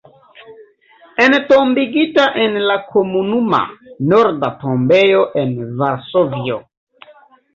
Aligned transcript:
Entombigita 1.23 2.23
en 2.45 2.55
la 2.69 2.77
Komunuma 2.95 3.61
Norda 4.13 4.51
Tombejo 4.63 5.23
en 5.43 5.55
Varsovio. 5.83 6.57